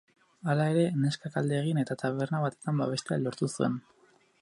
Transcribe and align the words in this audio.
Hala 0.53 0.63
ere, 0.75 0.85
neskak 1.01 1.37
alde 1.43 1.59
egin 1.65 1.83
eta 1.83 1.99
taberna 2.05 2.43
batean 2.49 2.85
babestea 2.85 3.23
lortu 3.27 3.55
zuen. 3.55 3.83